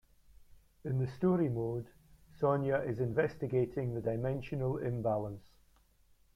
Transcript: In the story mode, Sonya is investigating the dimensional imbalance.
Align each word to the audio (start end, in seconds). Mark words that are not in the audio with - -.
In 0.83 0.97
the 0.97 1.05
story 1.05 1.47
mode, 1.47 1.85
Sonya 2.39 2.77
is 2.77 2.99
investigating 2.99 3.93
the 3.93 4.01
dimensional 4.01 4.77
imbalance. 4.79 5.45